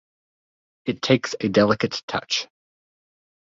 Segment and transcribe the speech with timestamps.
[0.85, 2.47] It takes a delicate touch.